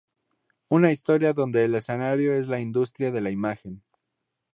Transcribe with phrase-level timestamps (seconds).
[0.67, 3.83] Una historia donde el escenario es la industria de la imagen.